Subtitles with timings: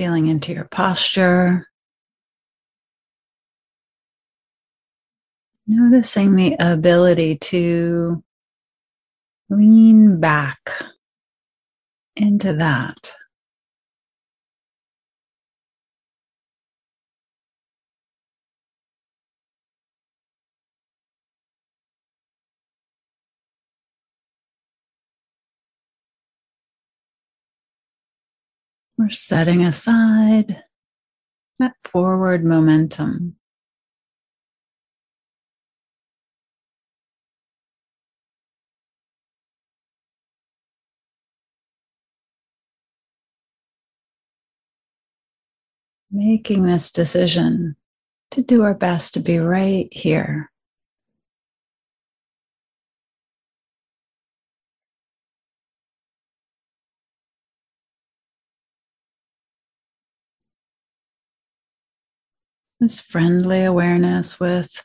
[0.00, 1.68] feeling into your posture.
[5.66, 8.24] Noticing the ability to
[9.50, 10.70] lean back
[12.16, 13.12] into that.
[29.00, 30.62] We're setting aside
[31.58, 33.36] that forward momentum.
[46.10, 47.76] Making this decision
[48.32, 50.50] to do our best to be right here
[62.80, 64.82] this friendly awareness with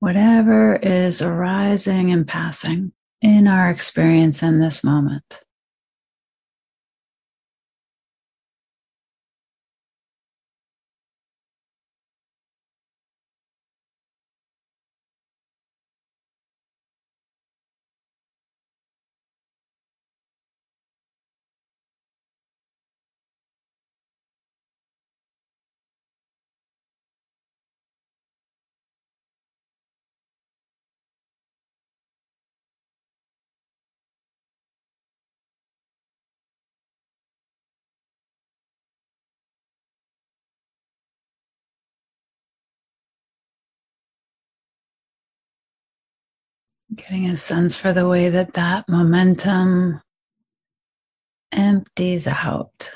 [0.00, 5.43] whatever is arising and passing in our experience in this moment.
[46.94, 50.00] Getting a sense for the way that that momentum
[51.50, 52.90] empties out.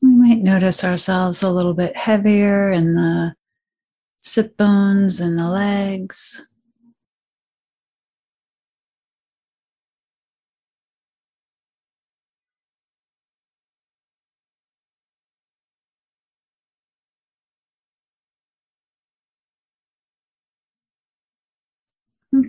[0.00, 3.34] We might notice ourselves a little bit heavier in the
[4.22, 6.47] sit bones and the legs.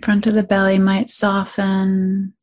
[0.02, 2.34] Front of the belly might soften.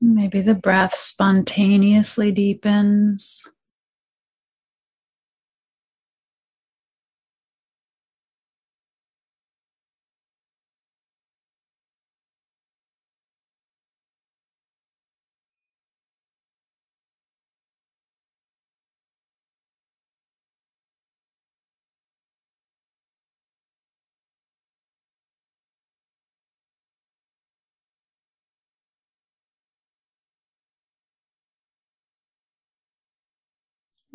[0.00, 3.50] Maybe the breath spontaneously deepens.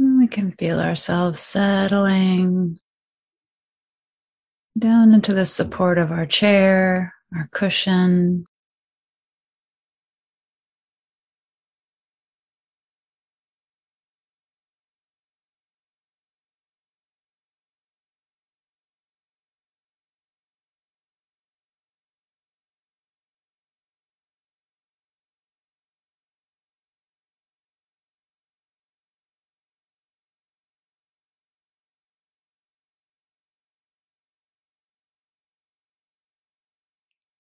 [0.01, 2.79] Mm, we can feel ourselves settling
[4.77, 8.45] down into the support of our chair, our cushion.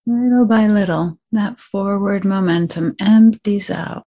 [0.07, 4.03] Little by little, that forward momentum empties out.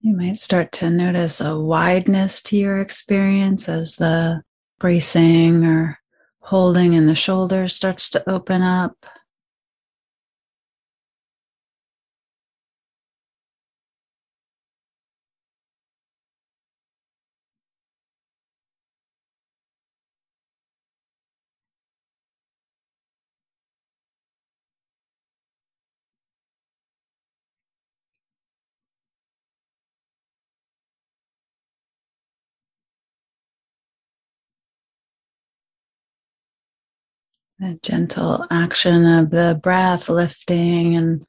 [0.00, 4.42] You might start to notice a wideness to your experience as the
[4.78, 5.98] bracing or
[6.38, 9.06] holding in the shoulders starts to open up.
[37.60, 41.26] The gentle action of the breath lifting and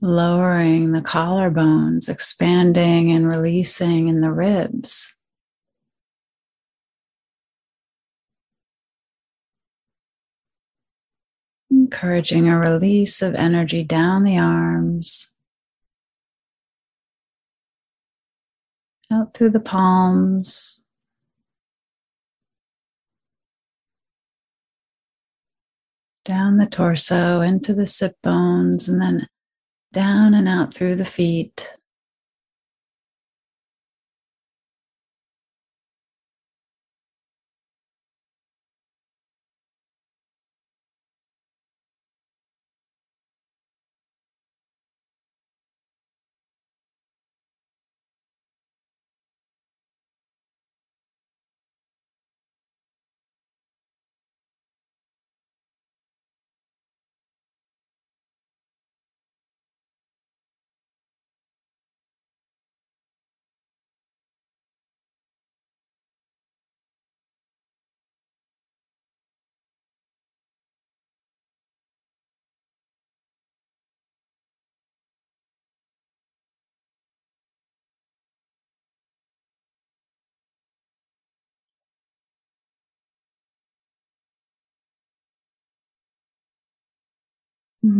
[0.00, 5.16] lowering the collarbones, expanding and releasing in the ribs.
[11.72, 15.32] Encouraging a release of energy down the arms,
[19.10, 20.83] out through the palms,
[26.24, 29.26] down the torso into the sit bones, and then
[29.92, 31.76] down and out through the feet.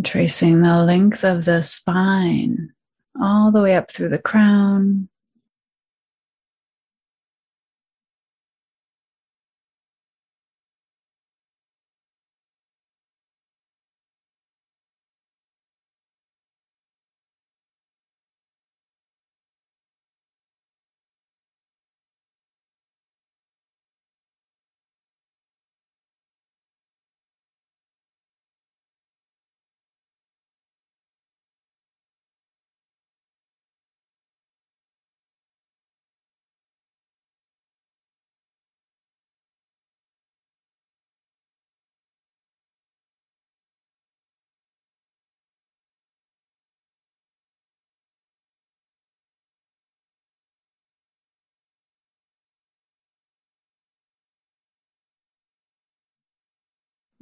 [0.02, 2.72] Tracing the length of the spine
[3.20, 5.10] all the way up through the crown.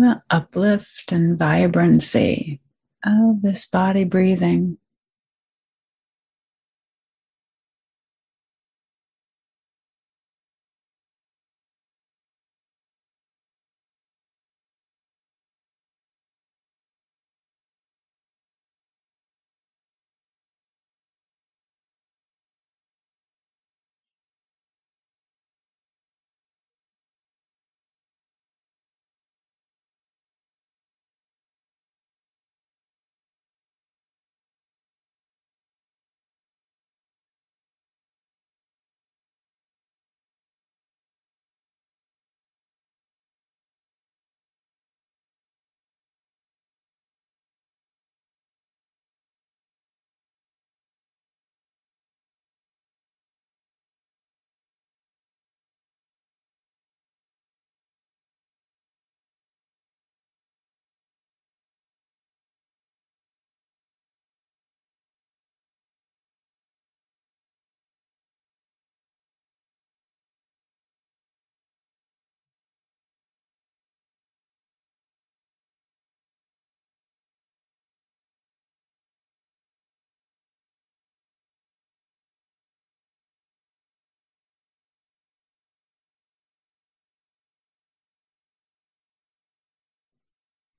[0.02, 2.60] The uplift and vibrancy
[3.04, 4.78] of this body breathing.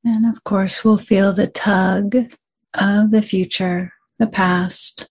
[0.06, 2.16] And of course, we'll feel the tug
[2.74, 5.08] of the future, the past,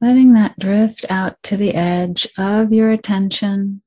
[0.00, 3.82] letting that drift out to the edge of your attention.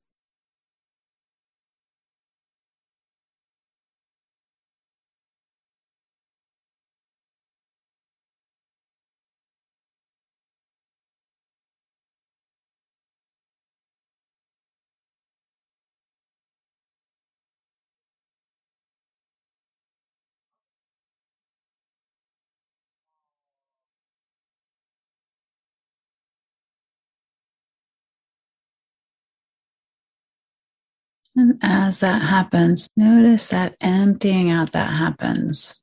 [31.36, 35.80] And as that happens, notice that emptying out that happens.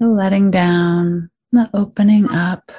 [0.00, 2.72] The letting down, the opening up.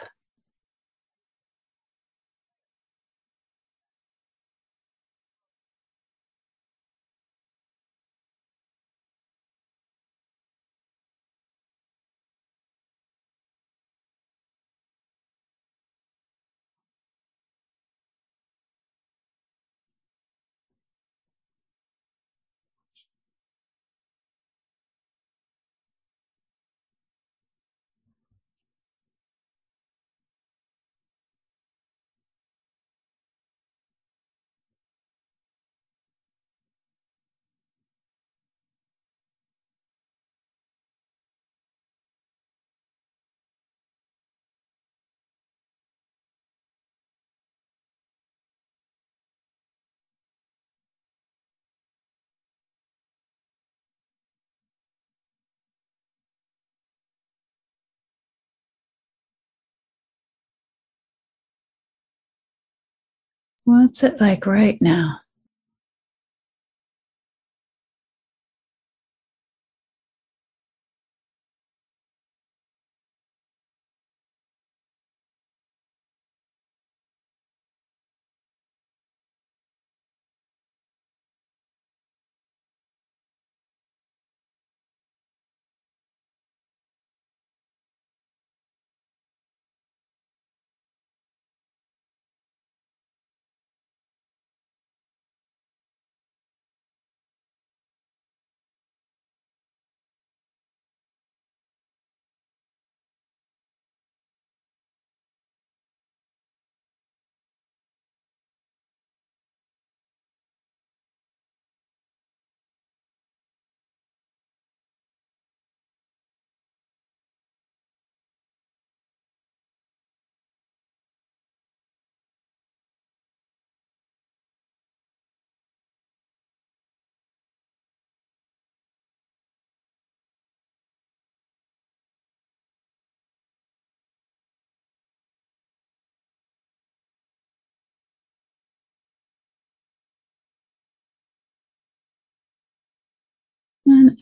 [63.65, 65.21] What's it like right now?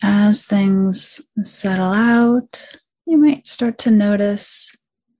[0.04, 4.76] As things settle out, you might start to notice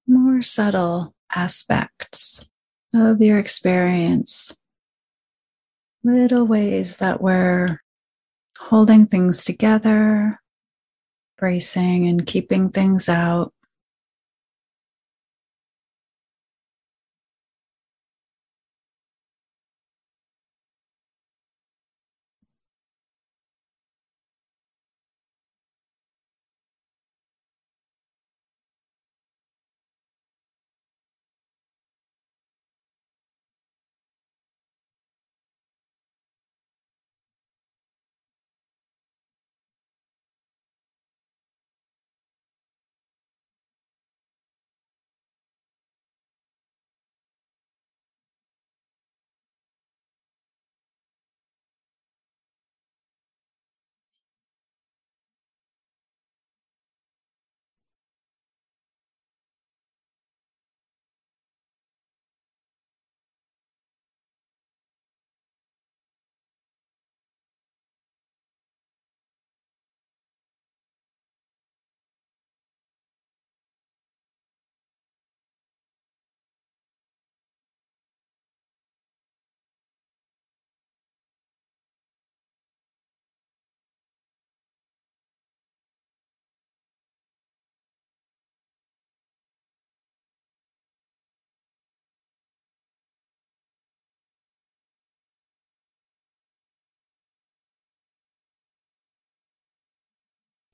[0.06, 2.46] more subtle aspects
[2.94, 4.54] of your experience.
[6.04, 7.82] Little ways that we're
[8.60, 10.42] holding things together,
[11.38, 13.54] bracing and keeping things out.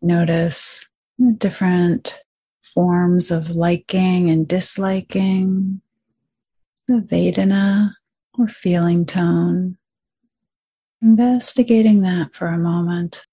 [0.02, 0.88] Notice
[1.18, 2.22] the different
[2.62, 5.82] forms of liking and disliking,
[6.88, 7.94] the Vedana
[8.38, 9.78] or feeling tone.
[11.02, 13.26] Investigating that for a moment.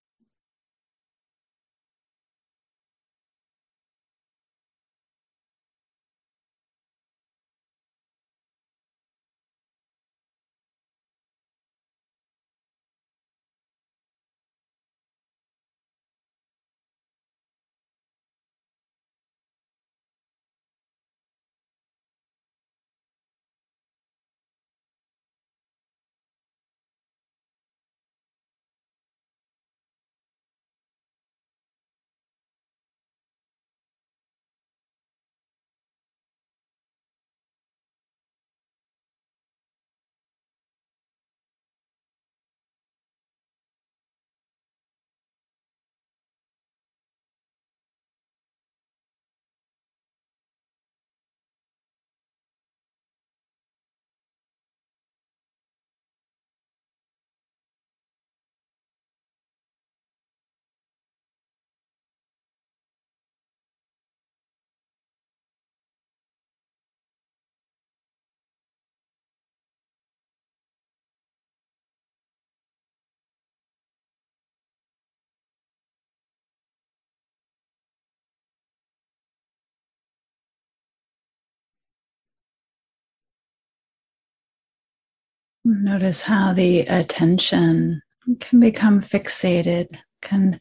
[85.69, 88.01] Notice how the attention
[88.39, 90.61] can become fixated, can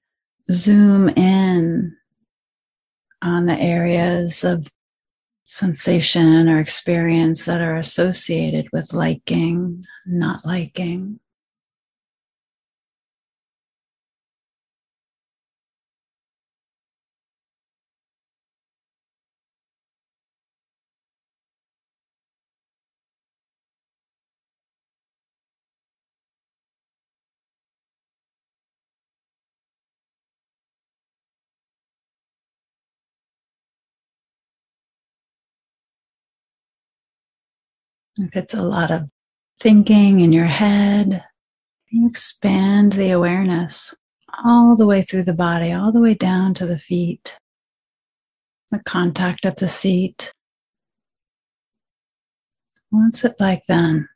[0.49, 1.95] zoom in
[3.21, 4.67] on the areas of
[5.43, 11.19] sensation or experience that are associated with liking, not liking.
[38.17, 39.09] If it's a lot of
[39.59, 41.23] thinking in your head,
[41.91, 43.93] expand the awareness
[44.45, 47.37] all the way through the body, all the way down to the feet,
[48.71, 50.33] the contact of the seat.
[52.89, 54.07] What's it like then?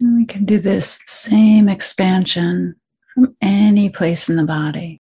[0.00, 2.76] And we can do this same expansion
[3.14, 5.00] from any place in the body.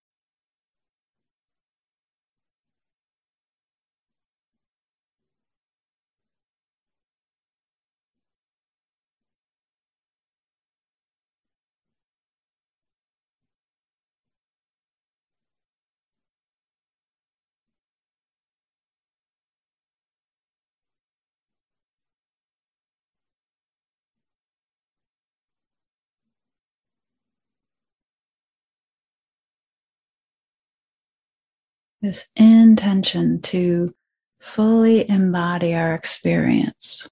[32.04, 33.96] This intention to
[34.40, 37.10] fully embody our experience.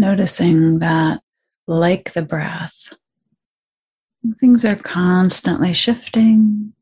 [0.00, 1.20] Noticing that,
[1.66, 2.90] like the breath,
[4.38, 6.72] things are constantly shifting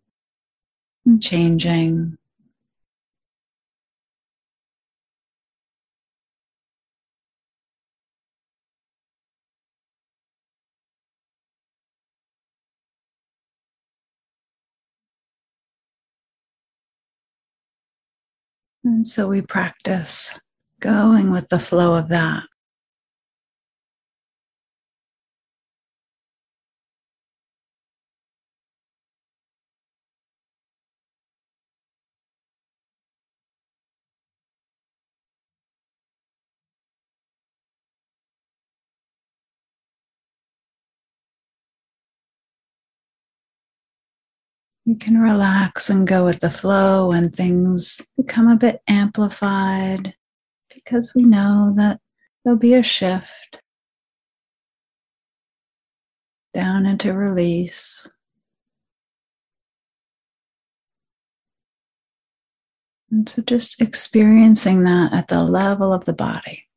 [1.05, 2.17] and changing.
[18.85, 20.39] And so we practice
[20.79, 22.48] going with the flow of that.
[44.89, 50.15] You can relax and go with the flow when things become a bit amplified
[50.75, 52.01] because we know that
[52.43, 53.61] there'll be a shift
[56.55, 58.09] down into release.
[63.11, 66.68] And so just experiencing that at the level of the body.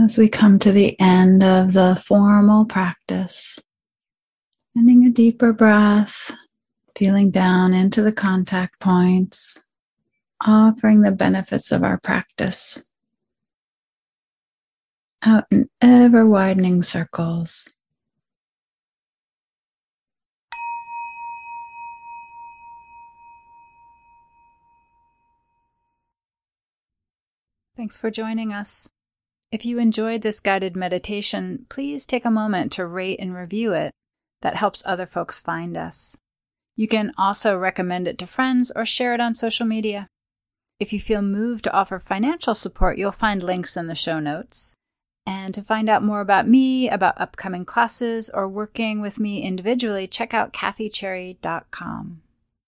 [0.00, 3.58] As we come to the end of the formal practice,
[4.72, 6.30] finding a deeper breath,
[6.96, 9.60] feeling down into the contact points,
[10.46, 12.82] offering the benefits of our practice
[15.22, 17.68] out in ever widening circles.
[27.76, 28.90] Thanks for joining us.
[29.52, 33.92] If you enjoyed this guided meditation, please take a moment to rate and review it.
[34.40, 36.16] That helps other folks find us.
[36.74, 40.08] You can also recommend it to friends or share it on social media.
[40.80, 44.74] If you feel moved to offer financial support, you'll find links in the show notes.
[45.26, 50.06] And to find out more about me, about upcoming classes, or working with me individually,
[50.06, 52.21] check out kathycherry.com.